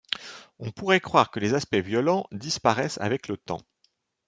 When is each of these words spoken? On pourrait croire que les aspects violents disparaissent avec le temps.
On 0.57 0.71
pourrait 0.71 0.99
croire 0.99 1.29
que 1.29 1.39
les 1.39 1.53
aspects 1.53 1.75
violents 1.75 2.25
disparaissent 2.31 2.97
avec 3.01 3.27
le 3.27 3.37
temps. 3.37 3.61